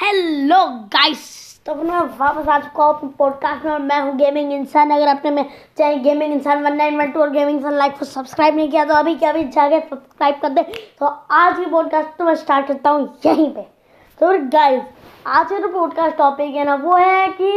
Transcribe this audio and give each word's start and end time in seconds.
Hello 0.00 0.56
guys 0.92 1.24
तो 1.66 1.74
मैं 1.74 1.98
वापस 2.18 2.46
आ 2.48 2.58
चुका 2.58 2.84
हूँ 2.84 2.94
अपने 2.94 3.08
पॉडकास्ट 3.18 3.64
में 3.64 3.72
और 3.72 3.80
मैं 3.80 4.00
हूँ 4.00 4.14
गेमिंग 4.16 4.52
इंसान 4.52 4.90
अगर 4.90 5.08
आपने 5.08 5.30
मैं 5.30 5.44
चाहे 5.78 5.96
gaming 5.96 6.32
Insaan 6.32 6.62
one 6.64 6.76
nine 6.76 6.96
one 6.98 7.10
two 7.12 7.20
और 7.20 7.30
गेमिंग 7.30 7.58
इंसान 7.58 7.74
लाइक 7.74 7.98
को 7.98 8.04
सब्सक्राइब 8.04 8.56
नहीं 8.56 8.70
किया 8.70 8.84
तो 8.84 8.94
अभी 8.94 9.14
क्या 9.14 9.30
अभी 9.30 9.44
जाके 9.44 9.80
सब्सक्राइब 9.80 10.38
कर 10.42 10.48
दे। 10.48 10.62
तो 11.00 11.06
आज 11.06 11.56
की 11.56 11.66
पॉडकास्ट 11.66 12.16
तो 12.18 12.24
मैं 12.24 12.34
स्टार्ट 12.34 12.66
करता 12.66 12.90
हूँ 12.90 13.18
यहीं 13.26 13.48
पे। 13.54 13.62
तो 14.20 14.32
गाइस 14.48 14.82
आज 15.26 15.50
का 15.50 15.58
जो 15.58 15.68
पॉडकास्ट 15.68 16.16
टॉपिक 16.16 16.54
है 16.54 16.64
ना, 16.64 16.74
वो 16.74 16.96
है 16.96 17.28
कि 17.40 17.52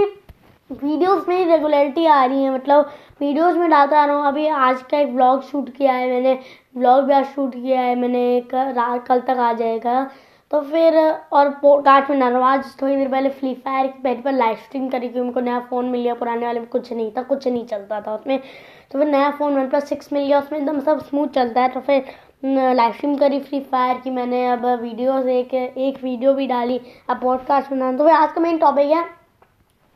वीडियोस 0.69 1.25
में 1.27 1.45
रेगुलरिटी 1.45 2.05
आ 2.05 2.23
रही 2.25 2.43
है। 2.43 2.53
मतलब 2.53 2.91
वीडियोस 3.21 3.55
में 3.55 3.69
डालता 3.69 4.01
आ 4.01 4.05
रहा 4.05 4.15
हूँ। 4.15 4.27
अभी 4.27 4.47
आज 4.47 4.81
का 4.91 4.97
एक 4.97 5.15
ब्लॉग 5.15 5.43
शूट 5.43 5.69
किया 5.77 5.93
है 5.93 6.09
मैंने। 6.09 6.37
ब्लॉग 6.77 7.03
भी 7.05 7.13
आज 7.13 7.25
शूट 7.25 7.55
किया 7.55 7.81
है 7.81 7.95
मैंने। 7.95 8.41
कल 8.51 9.19
तक 9.19 9.37
आ 9.39 9.51
जाएगा। 9.53 10.09
तो 10.53 10.59
फिर, 10.61 10.95
और 11.33 11.49
काट 11.65 12.09
में 12.09 12.21
आज 12.21 12.65
थोड़ी 12.81 12.95
देर 12.95 13.07
पहले 13.09 13.29
फ्री 13.29 13.53
फायर 13.55 13.87
पहले 14.03 14.21
पर 14.21 14.31
लाइव 14.33 14.55
स्ट्रीम 14.57 14.87
करी 14.89 15.07
क्योंकि 15.07 15.19
उनको 15.19 15.39
नया 15.41 15.59
फ़ोन 15.69 15.85
मिल 15.85 16.01
गया, 16.01 16.13
पुराने 16.13 16.45
वाले 16.45 16.59
में 16.59 16.67
कुछ 16.69 16.91
नहीं 16.93 17.11
था, 17.11 17.21
कुछ 17.23 17.47
नहीं 17.47 17.65
चलता 17.67 17.99
था 18.01 18.13
उसमें। 18.15 18.37
तो 18.91 18.99
फिर 18.99 19.07
नया 19.07 19.31
फ़ोन 19.31 19.55
वन 19.55 19.69
प्लस 19.69 19.87
सिक्स 19.89 20.13
मिल 20.13 20.27
गया, 20.27 20.39
उसमें 20.39 20.59
एकदम 20.59 20.79
सब 20.81 21.01
स्मूथ 21.05 21.27
चलता 21.35 21.61
है। 21.61 21.69
तो 21.69 21.79
फिर 21.79 22.05
लाइव 22.75 22.91
स्ट्रीम 22.93 23.15
करी 23.17 23.39
फ्री 23.39 23.59
फायर 23.61 23.97
की, 23.97 24.09
मैंने 24.11 24.45
अब 24.47 24.65
वीडियोस 24.81 25.25
एक 25.27 25.53
एक 25.53 26.03
वीडियो 26.03 26.33
भी 26.33 26.47
डाली, 26.47 26.79
अब 27.09 27.21
पॉडकास्ट 27.21 27.71
बना 27.71 27.91
तो 27.93 28.03
फिर 28.03 28.13
आज 28.13 28.31
का 28.33 28.41
मेन 28.41 28.57
टॉपिक 28.59 28.91
है 28.91 29.03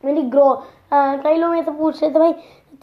मेरी 0.04 0.22
ग्रो 0.24 0.54
कई 0.92 1.36
लोग 1.36 1.50
मेरे 1.50 1.62
से 1.62 1.70
पूछ 1.70 2.02
रहे 2.02 2.10
थे, 2.10 2.18
भाई 2.18 2.32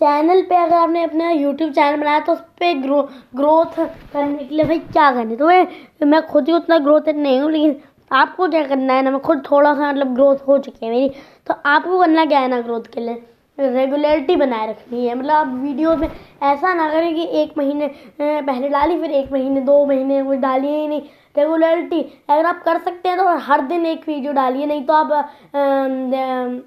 चैनल 0.02 0.42
पे 0.44 0.56
अगर 0.56 0.76
आपने 0.76 1.04
अपना 1.04 1.30
यूट्यूब 1.32 1.72
चैनल 1.74 2.00
बनाया 2.00 2.20
तो 2.20 2.32
उस 2.34 2.40
पर 2.62 2.80
ग्रो, 2.82 3.02
ग्रोथ 3.36 3.76
करने 4.14 4.44
के 4.44 4.56
लिए 4.56 4.66
भाई 4.66 4.80
क्या 4.80 5.12
करनी 5.12 5.36
तो 5.36 5.48
मैं 5.48 5.68
मैं 6.06 6.22
खुद 6.28 6.48
ही 6.48 6.54
उतना 6.54 6.78
ग्रोथ 6.80 7.08
नहीं 7.10 7.40
हूँ, 7.40 7.52
लेकिन 7.52 7.76
आपको 8.12 8.48
क्या 8.48 8.64
करना 8.68 8.94
है 8.94 9.02
ना? 9.04 9.12
मैं 9.12 9.20
खुद 9.20 9.44
थोड़ा 9.52 9.74
सा 9.74 9.90
मतलब 9.90 10.14
ग्रोथ 10.16 10.48
हो 10.48 10.58
चुकी 10.58 10.86
है 10.86 10.92
मेरी। 10.92 11.10
तो 11.48 11.54
आपको 11.66 12.00
करना 12.00 12.26
क्या 12.26 12.40
है 12.40 12.48
ना 12.48 12.60
ग्रोथ 12.62 12.94
के 12.94 13.02
लिए? 13.02 13.24
रेगुलरिटी 13.58 14.36
बनाए 14.36 14.70
रखनी 14.70 15.06
है। 15.06 15.16
मतलब 15.16 15.32
आप 15.32 15.48
वीडियो 15.62 15.96
में 15.98 16.08
ऐसा 16.08 16.74
ना 16.74 16.90
करें 16.92 17.14
कि 17.16 17.24
एक 17.42 17.58
महीने 17.58 17.88
पहले 18.20 18.70
डाली, 18.70 19.00
फिर 19.02 19.12
एक 19.12 19.32
महीने, 19.32 19.62
दो 19.62 19.86
महीने 19.86 20.24
कुछ 20.24 20.40
डालिए 20.40 20.78
ही 20.78 20.88
नहीं। 20.88 21.02
रेगुलरिटी, 21.36 22.02
अगर 22.30 22.46
आप 22.46 22.62
कर 22.64 22.78
सकते 22.80 23.10
हैं 23.10 23.18
तो 23.18 23.38
हर 23.48 23.62
दिन 23.68 23.86
एक 23.86 24.08
वीडियो 24.08 24.34
डालिए, 24.34 24.66
नहीं 24.66 24.86
तो 24.86 24.94
आप 24.94 25.12
ऑल्टरनेट 25.12 26.64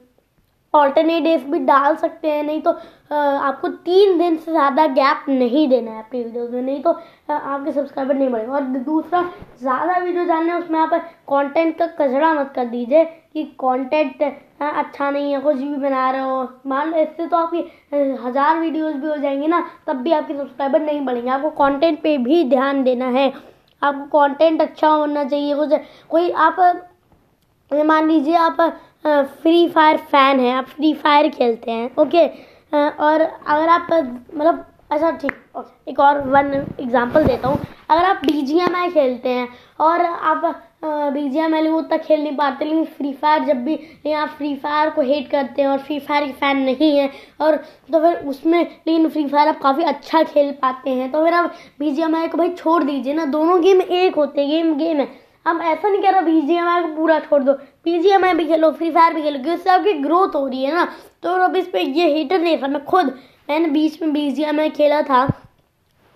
डेज़ 0.74 1.44
भी 1.44 1.58
डाल 1.60 1.96
सकते 1.96 2.30
हैं, 2.30 2.42
नहीं 2.44 2.60
तो 2.62 2.70
आपको 3.10 3.68
तीन 3.68 4.18
दिन 4.18 4.36
से 4.36 4.50
ज़्यादा 4.52 4.86
गैप 4.88 5.24
नहीं 5.28 5.66
देना 5.68 5.90
है 5.90 5.98
अपनी 5.98 6.22
वीडियोस 6.22 6.50
में, 6.50 6.62
नहीं 6.62 6.82
तो 6.82 6.90
आपके 7.30 7.72
सब्सक्राइबर 7.72 8.14
नहीं 8.14 8.28
बढ़ेंगे। 8.30 8.52
और 8.52 8.60
दूसरा, 8.62 9.22
ज़्यादा 9.60 9.96
वीडियो 9.98 10.24
डालने 10.24 10.52
उसमें 10.54 10.78
आप 10.80 10.92
कंटेंट 11.30 11.76
का 11.78 11.86
कचरा 11.98 12.32
मत 12.34 12.52
कर 12.56 12.66
दीजिए 12.66 13.04
कि 13.04 13.44
कंटेंट 13.60 14.22
अच्छा 14.60 15.10
नहीं 15.10 15.32
है, 15.32 15.40
कुछ 15.40 15.56
भी 15.56 15.76
बना 15.76 16.10
रहे 16.10 16.20
हो। 16.20 16.48
मान 16.66 16.90
लो, 16.90 16.96
इससे 16.98 17.26
तो 17.26 17.36
आपकी 17.36 17.64
हज़ार 18.24 18.58
वीडियोस 18.60 18.94
भी 18.94 19.06
हो 19.06 19.16
जाएँगी 19.16 19.46
ना, 19.46 19.64
तब 19.86 19.96
भी 19.96 20.12
आपके 20.12 20.34
सब्सक्राइबर 20.34 20.80
नहीं 20.82 21.00
बढ़ेंगे। 21.06 21.30
आपको 21.30 21.50
कॉन्टेंट 21.52 22.00
पे 22.02 22.16
भी 22.18 22.42
ध्यान 22.50 22.82
देना 22.84 23.06
है। 23.08 23.32
आपको 23.82 24.04
कॉन्टेंट 24.10 24.62
अच्छा 24.62 24.88
होना 24.88 25.24
चाहिए, 25.24 25.54
कुछ, 25.54 25.72
कोई 26.10 26.30
आप 26.30 26.56
मान 27.70 28.08
लीजिए 28.08 28.34
आप 28.36 28.56
फ्री 29.04 29.68
फायर 29.68 29.96
फ़ैन 29.96 30.40
है, 30.40 30.52
आप 30.52 30.66
फ्री 30.66 30.92
फायर 30.94 31.28
खेलते 31.30 31.70
हैं 31.70 31.90
ओके 31.98 32.26
और 32.76 33.20
अगर 33.20 33.68
आप 33.68 33.86
मतलब 33.92 34.64
अच्छा 34.90 35.10
ठीक 35.12 35.32
एक 35.88 35.98
और 36.00 36.20
वन 36.28 36.52
एग्जांपल 36.80 37.24
देता 37.24 37.48
हूँ। 37.48 37.58
अगर 37.90 38.04
आप 38.04 38.20
बी 38.24 38.42
जी 38.42 38.58
एम 38.60 38.76
आई 38.76 38.90
खेलते 38.90 39.28
हैं, 39.28 39.48
और 39.80 40.00
आप 40.00 40.44
बी 41.14 41.28
जी 41.28 41.38
एम 41.38 41.54
आई 41.54 41.68
वो 41.68 41.80
तक 41.82 42.02
खेल 42.04 42.22
नहीं 42.22 42.36
पाते, 42.36 42.64
लेकिन 42.64 42.84
फ्री 42.86 43.12
फायर 43.12 43.44
जब 43.44 43.62
भी 43.64 44.12
आप 44.12 44.28
फ्री 44.28 44.54
फायर 44.56 44.90
को 44.90 45.02
हेट 45.02 45.30
करते 45.30 45.62
हैं 45.62 45.68
और 45.68 45.78
फ्री 45.78 45.98
फायर 46.00 46.26
के 46.26 46.32
फ़ैन 46.32 46.58
नहीं 46.58 46.96
हैं, 46.98 47.10
और 47.40 47.56
तो 47.92 48.00
फिर 48.00 48.26
उसमें, 48.28 48.60
लेकिन 48.60 49.08
फ्री 49.08 49.26
फायर 49.26 49.48
आप 49.48 49.60
काफ़ी 49.62 49.84
अच्छा 49.84 50.22
खेल 50.24 50.50
पाते 50.62 50.90
हैं 50.90 51.10
तो 51.12 51.24
फिर 51.24 51.34
आप 51.34 51.54
बी 51.80 51.90
जी 51.90 52.02
एम 52.02 52.16
आई 52.16 52.28
को 52.28 52.38
भाई 52.38 52.50
छोड़ 52.50 52.82
दीजिए 52.84 53.14
ना, 53.14 53.24
दोनों 53.26 53.60
गेम 53.62 53.80
एक 53.82 54.14
होते 54.16 54.40
हैं 54.40 54.50
गेम 54.50 54.76
गेम 54.78 55.00
है। 55.00 55.08
हम 55.48 55.60
ऐसा 55.62 55.88
नहीं 55.88 56.02
कह 56.02 56.10
रहे 56.10 56.22
बी 56.22 56.40
जी 56.42 56.54
एम 56.54 56.68
आई 56.68 56.82
को 56.82 56.88
पूरा 56.96 57.18
छोड़ 57.20 57.42
दो। 57.42 57.52
बी 57.52 57.98
जी 57.98 58.08
एम 58.10 58.24
आई 58.24 58.34
भी 58.34 58.44
खेलो 58.46 58.70
फ्री 58.72 58.90
फायर 58.90 59.14
भी 59.14 59.22
खेलो, 59.22 59.42
क्योंकि 59.42 59.68
आपकी 59.70 59.92
ग्रोथ 59.94 60.34
हो 60.34 60.46
रही 60.46 60.64
है 60.64 60.74
ना। 60.74 60.84
तो 61.22 61.30
अब 61.44 61.56
इस 61.56 61.66
पर 61.68 61.78
ये 61.78 62.14
हीटर 62.14 62.40
नहीं 62.40 62.62
था 62.62 62.68
मैं 62.68 62.84
खुद, 62.84 63.06
मैंने 63.50 63.68
बीच 63.68 64.00
में 64.02 64.12
बी 64.12 64.30
जी 64.30 64.42
एम 64.44 64.60
आई 64.60 64.70
खेला 64.70 65.02
था। 65.02 65.26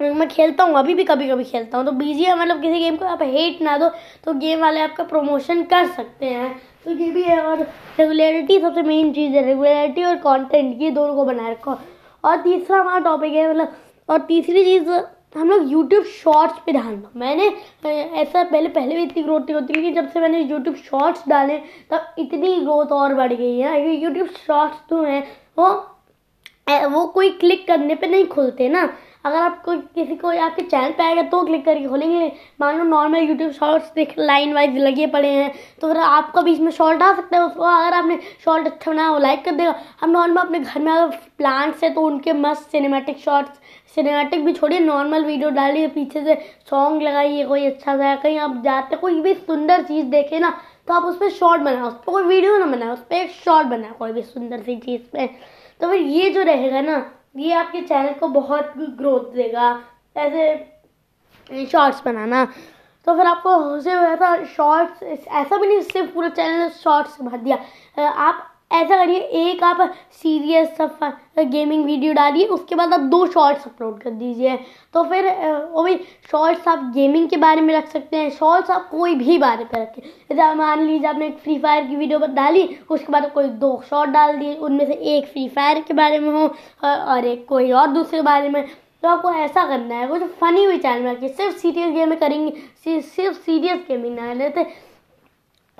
मैं 0.00 0.28
खेलता 0.28 0.64
हूँ, 0.64 0.74
अभी 0.76 0.94
भी 0.94 1.04
कभी 1.04 1.28
कभी 1.28 1.44
खेलता 1.44 1.78
हूँ। 1.78 1.86
तो 1.86 1.92
बी 1.92 2.14
जी 2.14 2.24
एम 2.24 2.40
मतलब 2.40 2.60
किसी 2.62 2.78
गेम 2.78 2.96
को 2.96 3.04
आप 3.06 3.22
हेट 3.22 3.60
ना 3.62 3.76
दो 3.78 3.88
तो 4.24 4.32
गेम 4.34 4.60
वाले 4.60 4.80
आपका 4.80 5.04
प्रमोशन 5.04 5.62
कर 5.64 5.86
सकते 5.88 6.26
हैं। 6.26 6.54
तो 6.84 6.90
ये 6.92 7.10
भी 7.10 7.22
है, 7.22 7.40
और 7.40 7.60
रेगुलरिटी 7.98 8.58
सबसे 8.60 8.82
मेन 8.82 9.12
चीज़ 9.12 9.32
है। 9.32 9.44
रेगुलरिटी 9.46 10.04
और 10.04 10.16
कंटेंट 10.18 10.82
ये 10.82 10.90
दोनों 10.90 11.14
को 11.14 11.24
बनाए 11.24 11.50
रखो। 11.52 11.76
और 12.24 12.36
तीसरा 12.38 12.80
हमारा 12.80 12.98
टॉपिक 13.00 13.32
है 13.32 13.48
मतलब 13.50 13.76
और 14.08 14.18
तीसरी 14.22 14.64
चीज़ 14.64 14.90
हम 15.34 15.48
लोग 15.48 15.70
यूट्यूब 15.72 16.04
शॉर्ट्स 16.04 16.58
पे 16.66 16.72
ध्यान 16.72 16.96
दो। 16.96 17.10
मैंने 17.20 17.46
ऐसा 18.22 18.42
पहले 18.42 18.68
पहले 18.68 18.96
भी 18.96 19.02
इतनी 19.02 19.22
ग्रोथ 19.22 19.40
नहीं 19.40 19.54
होती 19.54 19.74
लेकिन 19.74 19.94
जब 19.94 20.08
से 20.08 20.20
मैंने 20.20 20.40
यूट्यूब 20.40 20.76
शॉर्ट्स 20.78 21.28
डाले, 21.28 21.58
तब 21.90 22.14
इतनी 22.18 22.58
ग्रोथ 22.60 22.92
और 22.92 23.14
बढ़ 23.14 23.32
गई 23.32 23.58
है 23.58 23.94
यूट्यूब 23.94 24.28
शॉर्ट्स 24.38 24.76
तो 24.90 25.02
हैं, 25.02 25.22
वो 25.58 25.70
वो 26.66 27.06
कोई 27.06 27.30
क्लिक 27.30 27.66
करने 27.66 27.94
पे 27.94 28.06
नहीं 28.06 28.26
खुलते 28.26 28.68
ना। 28.68 28.82
अगर 29.24 29.36
आप 29.36 29.62
कोई, 29.64 29.76
किसी 29.94 30.14
को 30.16 30.28
आपके 30.42 30.62
चैनल 30.62 30.90
पे 30.92 31.02
आएगा 31.02 31.22
तो 31.22 31.42
क्लिक 31.46 31.64
करके 31.64 31.88
खोलेंगे। 31.88 32.30
मान 32.60 32.78
लो 32.78 32.84
नॉर्मल 32.84 33.18
यूट्यूब 33.20 33.50
शॉर्ट्स 33.52 33.92
देख 33.94 34.14
लाइन 34.18 34.54
वाइज 34.54 34.76
लगे 34.78 35.06
पड़े 35.06 35.28
हैं। 35.28 35.52
तो 35.80 35.88
फिर 35.88 35.96
आपका 35.98 36.42
बीच 36.42 36.60
में 36.60 36.70
शॉर्ट 36.70 37.02
आ 37.02 37.12
सकता 37.16 37.36
है, 37.36 37.42
उसको 37.42 37.64
अगर 37.64 37.96
आपने 37.96 38.18
शॉर्ट 38.44 38.66
अच्छा 38.66 38.90
बनाया, 38.90 39.10
वो 39.10 39.18
लाइक 39.18 39.44
कर 39.44 39.50
देगा। 39.52 39.74
हम 40.00 40.10
नॉर्मल 40.10 40.40
अपने 40.40 40.60
घर 40.60 40.80
में 40.80 40.92
अगर 40.92 41.16
प्लांट्स 41.38 41.84
है 41.84 41.92
तो 41.94 42.00
उनके 42.02 42.32
मस्त 42.32 42.70
सिनेमेटिक 42.72 43.18
शॉर्ट्स 43.18 43.60
सिनेमेटिक 43.94 44.44
भी 44.44 44.52
छोड़िए 44.52 44.80
नॉर्मल 44.80 45.24
वीडियो 45.24 45.50
डालिए, 45.50 45.86
पीछे 45.88 46.24
से 46.24 46.34
सॉन्ग 46.70 47.02
लगाइए, 47.02 47.44
कोई 47.44 47.66
अच्छा 47.66 47.96
सा 47.96 48.14
कहीं 48.16 48.38
आप 48.38 48.60
जाते 48.64 48.96
कोई 48.96 49.20
भी 49.20 49.34
सुंदर 49.36 49.82
चीज़ 49.82 50.06
देखे 50.06 50.38
ना 50.38 50.54
तो 50.92 50.96
आप 50.96 51.04
उस 51.04 51.16
पर 51.16 51.28
शॉर्ट 51.30 51.62
बनाओ 51.62 51.86
उस 51.88 51.94
पर 51.96 52.12
कोई 52.12 52.22
वीडियो 52.22 52.56
ना 52.58 52.64
बनाओ 52.66 52.92
उस 52.92 53.00
पर 53.00 53.14
एक 53.16 53.30
शॉर्ट 53.34 53.66
बनाओ 53.66 53.92
कोई 53.98 54.12
भी 54.12 54.22
सुंदर 54.22 54.60
सी 54.62 54.76
चीज़ 54.78 55.02
पे। 55.12 55.26
तो 55.80 55.88
फिर 55.90 56.00
ये 56.00 56.30
जो 56.30 56.42
रहेगा 56.42 56.80
ना, 56.80 56.96
ये 57.36 57.52
आपके 57.54 57.80
चैनल 57.80 58.12
को 58.12 58.28
बहुत 58.28 58.72
ग्रोथ 58.98 59.32
देगा। 59.34 59.68
ऐसे 60.16 61.66
शॉर्ट्स 61.66 62.02
बनाना। 62.04 62.44
तो 63.06 63.14
फिर 63.16 63.26
आपको 63.26 63.54
उसे 63.56 63.92
ऐसा 63.92 64.34
शॉर्ट्स 64.44 65.02
ऐसा 65.02 65.56
भी 65.56 65.66
नहीं, 65.66 65.80
सिर्फ़ 65.82 66.12
पूरा 66.14 66.28
चैनल 66.28 66.68
शॉर्ट्स 66.82 67.20
भर 67.22 67.36
दिया। 67.38 67.56
आप 68.08 68.51
ऐसा 68.72 68.96
करिए, 68.96 69.18
एक 69.18 69.62
आप 69.64 69.80
सीरियस 70.12 70.78
गेमिंग 71.40 71.84
वीडियो 71.84 72.12
डालिए, 72.12 72.46
उसके 72.46 72.74
बाद 72.74 72.92
आप 72.94 73.00
दो 73.10 73.26
शॉर्ट्स 73.26 73.66
अपलोड 73.66 74.00
कर 74.02 74.10
दीजिए। 74.12 74.56
तो 74.94 75.02
फिर 75.04 75.26
वो 75.72 75.82
भी 75.82 75.96
शॉर्ट्स 76.30 76.68
आप 76.68 76.90
गेमिंग 76.94 77.28
के 77.28 77.36
बारे 77.38 77.60
में 77.60 77.74
रख 77.74 77.88
सकते 77.88 78.16
हैं 78.16 78.30
शॉर्ट्स 78.30 78.70
आप 78.70 78.88
कोई 78.90 79.14
भी 79.14 79.38
बारे 79.38 79.64
में 79.64 79.80
रखें। 79.80 80.02
जैसे 80.02 80.54
मान 80.54 80.82
लीजिए 80.82 81.08
आपने 81.08 81.26
एक 81.26 81.38
फ्री 81.38 81.58
फायर 81.58 81.86
की 81.86 81.96
वीडियो 81.96 82.18
डाली, 82.28 82.68
उसके 82.90 83.12
बाद 83.12 83.30
कोई 83.32 83.48
दो 83.58 83.82
शॉर्ट 83.90 84.10
डाल 84.10 84.36
दिए, 84.36 84.54
उनमें 84.54 84.86
से 84.86 84.92
एक 84.92 85.26
फ्री 85.26 85.48
फायर 85.48 85.80
के 85.80 85.94
बारे 85.94 86.18
में 86.18 86.30
हो 86.30 86.46
और 86.84 87.24
एक 87.24 87.46
कोई 87.48 87.70
और 87.72 87.86
दूसरे 87.88 88.22
बारे 88.22 88.48
में। 88.48 88.66
तो 89.02 89.08
आपको 89.08 89.30
ऐसा 89.32 89.64
करना 89.66 89.94
है, 89.94 90.06
वो 90.06 90.18
जो 90.18 90.26
फनी 90.40 90.64
हुई 90.64 90.78
चैनल 90.78 91.02
में 91.02 91.12
रखिए, 91.12 91.28
सिर्फ़ 91.28 91.56
सीरियस 91.58 91.92
गेम 91.92 92.14
करेंगे, 92.14 92.50
सिर्फ़ 92.84 93.36
सीरियस 93.36 93.78
गेमिंग 93.88 94.14
ना 94.16 94.32
लेते। 94.32 94.66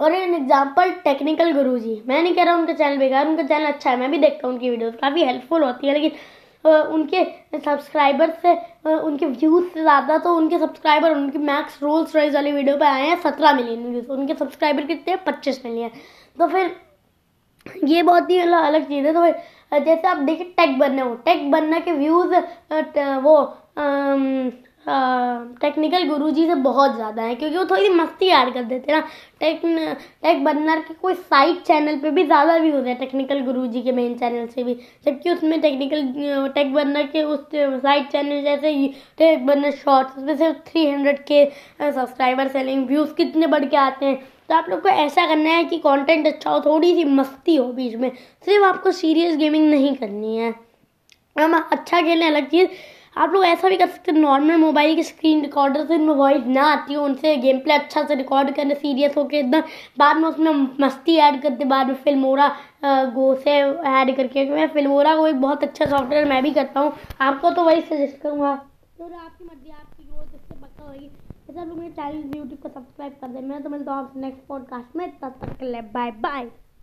और 0.03 0.13
एन 0.15 0.35
एग्ज़ाम्पल 0.35 0.91
टेक्निकल 1.05 1.53
गुरु 1.53 1.79
जी 1.79 2.01
मैं 2.07 2.23
नहीं 2.23 2.35
कह 2.35 2.43
रहा 2.45 2.55
उनका 2.57 2.73
चैनल 2.75 2.99
बेकार, 2.99 3.27
उनका 3.29 3.43
चैनल 3.45 3.67
अच्छा 3.67 3.91
है, 3.91 3.97
मैं 3.97 4.11
भी 4.11 4.19
देखता 4.19 4.47
हूँ 4.47 4.55
उनकी 4.55 4.71
वीडियोस 4.71 4.95
काफ़ी 5.01 5.25
हेल्पफुल 5.25 5.63
होती 5.63 5.87
है, 5.87 5.93
लेकिन 5.95 6.19
उनके 6.65 7.25
सब्सक्राइबर 7.59 8.31
से 8.43 8.53
उनके 8.89 9.27
व्यूज़ 9.27 9.65
से 9.75 9.81
ज़्यादा 9.81 10.19
तो 10.19 10.35
उनके 10.37 10.59
सब्सक्राइबर 10.59 11.13
उनके 11.13 11.39
मैक्स 11.41 11.79
रोल्स 11.83 12.15
रॉइस 12.17 12.35
वाली 12.35 12.53
वीडियो 12.53 12.77
पे 12.77 12.85
आए 12.87 13.07
हैं, 13.09 13.17
सत्रह 13.23 13.53
मिलियन 13.55 13.87
व्यूज़ 13.87 14.11
उनके 14.13 14.35
सब्सक्राइबर 14.35 14.87
कितने 14.87 15.17
पच्चीस 15.27 15.61
मिलियन 15.67 15.91
तो 16.39 16.47
फिर, 16.49 16.71
ये 17.85 18.03
बहुत 18.03 18.31
ही 18.31 18.41
मतलब 18.41 18.65
अलग 18.65 18.85
चीज़ 18.89 19.07
है। 19.07 19.13
तो 19.15 19.21
फिर, 19.23 19.83
जैसे 19.85 20.09
आप 20.09 20.17
देखिए 20.19 20.53
टेक 20.57 20.79
बनना 20.79 21.03
हो 21.03 21.15
टेक 21.25 21.51
बनना 21.51 21.79
के 21.81 21.93
व्यूज़ 21.95 22.35
वो 23.21 23.37
टेक्निकल 24.87 26.07
गुरुजी 26.09 26.47
से 26.47 26.55
बहुत 26.63 26.95
ज़्यादा 26.95 27.23
है, 27.23 27.35
क्योंकि 27.35 27.57
वो 27.57 27.65
थोड़ी 27.67 27.89
मस्ती 27.91 28.27
ऐड 28.29 28.53
कर 28.55 28.63
देते 28.65 28.93
हैं 28.93 29.01
ना। 29.01 29.07
टेक 29.41 29.61
टेक 30.23 30.43
बनर 30.45 30.81
के 30.81 30.95
कोई 30.95 31.15
साइड 31.15 31.61
चैनल 31.65 31.99
पे 31.99 32.11
भी 32.11 32.25
ज़्यादा 32.25 32.57
व्यूज़ 32.57 32.87
है 32.87 32.95
टेक्निकल 32.95 33.41
गुरुजी 33.45 33.83
के 33.83 33.93
मेन 33.93 34.15
चैनल 34.19 34.47
से 34.47 34.65
भी। 34.65 34.75
जबकि 35.07 35.31
उसमें 35.31 35.61
टेक्निकल 35.61 36.49
टेक 36.55 36.73
बनर 36.75 37.07
के 37.13 37.23
उस 37.25 37.47
साइड 37.55 38.09
चैनल 38.11 38.43
जैसे 38.45 38.73
टेक 39.19 39.47
बनर 39.47 39.71
शॉर्ट्स 39.75 40.17
उसमें 40.19 40.37
सिर्फ़ 40.37 40.59
थ्री 40.71 40.87
हंड्रेड 40.87 41.25
के 41.27 41.45
सब्सक्राइबर 41.83 42.49
सेलिंग 42.49 42.87
व्यूज़ 42.89 43.15
कितने 43.15 43.47
बढ़ 43.47 43.65
के 43.65 43.77
आते 43.77 44.07
हैं। 44.07 44.17
तो 44.49 44.55
आप 44.55 44.69
लोग 44.71 44.81
को 44.83 44.89
ऐसा 44.89 45.27
करना 45.27 45.51
है 45.51 45.65
कि 45.65 45.79
कंटेंट 45.79 46.27
अच्छा 46.27 46.51
हो, 46.51 46.61
थोड़ी 46.61 46.95
सी 46.95 47.05
मस्ती 47.07 47.57
हो 47.57 47.67
बीच 47.73 47.95
में। 47.97 48.11
सिर्फ़ 48.45 48.65
आपको 48.65 48.93
सीरियस 48.93 49.37
गेमिंग 49.37 49.69
नहीं 49.71 49.95
करनी 49.97 50.37
है। 50.37 50.55
हम 51.39 51.55
अच्छा 51.55 52.01
खेलने 52.01 52.27
अलग 52.27 52.49
चीज़ 52.49 52.69
आप 53.17 53.33
लोग 53.33 53.45
ऐसा 53.45 53.69
भी 53.69 53.77
कर 53.77 53.87
सकते 53.87 54.13
हैं 54.13 54.19
नॉर्मल 54.19 54.57
मोबाइल 54.57 54.95
की 54.97 55.03
स्क्रीन 55.03 55.41
रिकॉर्डर 55.43 55.85
से 55.87 55.95
इनमें 55.95 56.15
वॉइस 56.15 56.47
ना 56.47 56.63
आती 56.65 56.95
हो, 56.95 57.05
उनसे 57.05 57.37
गेम 57.37 57.59
प्ले 57.61 57.75
अच्छा 57.75 58.03
से 58.03 58.15
रिकॉर्ड 58.15 58.55
करने 58.57 58.75
सीरियस 58.75 59.17
होकर 59.17 59.37
एकदम 59.37 59.63
बाद 59.99 60.17
में 60.17 60.29
उसमें 60.29 60.53
मस्ती 60.81 61.17
ऐड 61.19 61.41
करते, 61.43 61.65
बाद 61.65 61.87
में 61.87 61.95
फिल्मोरा 61.97 62.49
गो 63.15 63.35
से 63.35 63.51
ऐड 63.51 64.17
करके, 64.17 64.49
मैं 64.51 64.67
फिल्मोरा 64.69 65.15
को 65.17 65.27
एक 65.27 65.41
बहुत 65.41 65.63
अच्छा 65.63 65.87
सॉफ्टवेयर 65.87 66.29
मैं 66.29 66.43
भी 66.43 66.51
करता 66.53 66.81
हूँ। 66.81 66.93
आपको 67.21 67.51
तो 67.51 67.65
वही 67.65 67.81
सजेस्ट 67.83 68.21
करूँगा। 68.23 68.55
तो 68.99 69.05
आपकी 69.05 69.45
मर्ज़ी, 69.45 69.71
आपकी 69.71 70.05
ग्रोथ 70.05 70.35
इससे 70.35 70.55
पक्का 70.55 70.85
होगी। 70.85 71.11
सब 71.47 71.69
लोग 71.69 71.79
मेरे 71.79 71.93
चैनल 71.93 72.37
यूट्यूब 72.37 72.59
को 72.63 72.69
सब्सक्राइब 72.69 73.13
कर 73.21 73.29
दे। 73.29 73.41
मैं 73.43 73.63
तो 73.63 73.71
मिलता 73.71 73.95
हूँ 73.95 74.11
नेक्स्ट 74.17 74.47
पॉडकास्ट 74.49 74.97
में, 74.97 75.11
तब 75.13 75.35
तक 75.43 75.59
के 75.59 75.73
लिए 75.73 75.81
बाय 75.95 76.11
बाय 76.21 76.51